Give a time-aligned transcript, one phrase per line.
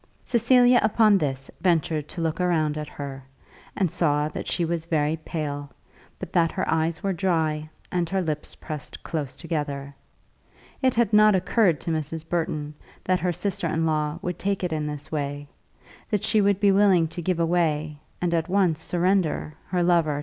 [0.23, 3.23] Cecilia upon this, ventured to look round at her,
[3.75, 5.69] and saw that she was very pale,
[6.17, 9.93] but that her eyes were dry and her lips pressed close together.
[10.81, 12.27] It had not occurred to Mrs.
[12.27, 15.47] Burton that her sister in law would take it in this way,
[16.09, 18.49] that she would express herself as being willing to give way, and that she would
[18.49, 20.19] at once surrender her lover to her rival.